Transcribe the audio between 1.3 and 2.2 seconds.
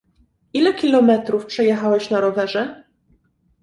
przejechałeś na